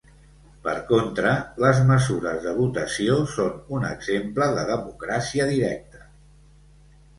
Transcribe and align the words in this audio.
Per 0.67 0.71
contra, 0.91 1.33
les 1.63 1.81
mesures 1.89 2.39
de 2.47 2.55
votació 2.61 3.19
són 3.35 3.71
un 3.77 3.87
exemple 3.93 4.49
de 4.59 4.67
democràcia 4.73 5.49
directa. 5.55 6.05